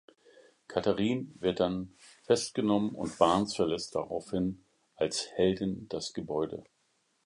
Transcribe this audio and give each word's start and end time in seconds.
Catherine 0.67 1.27
wird 1.35 1.59
dann 1.59 1.93
festgenommen 2.23 2.95
und 2.95 3.19
Barnes 3.19 3.55
verlässt 3.55 3.93
daraufhin 3.93 4.65
als 4.95 5.27
Heldin 5.33 5.85
das 5.89 6.13
Gebäude. 6.13 6.63